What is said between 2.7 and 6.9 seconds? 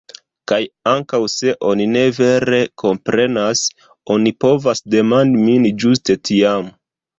komprenas, oni povas demandi min ĝuste tiam.